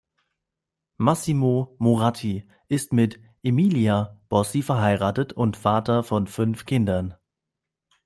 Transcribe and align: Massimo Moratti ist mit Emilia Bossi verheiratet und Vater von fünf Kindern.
Massimo 0.97 1.75
Moratti 1.77 2.49
ist 2.69 2.91
mit 2.91 3.21
Emilia 3.43 4.19
Bossi 4.29 4.63
verheiratet 4.63 5.31
und 5.31 5.57
Vater 5.57 6.01
von 6.01 6.25
fünf 6.25 6.65
Kindern. 6.65 7.13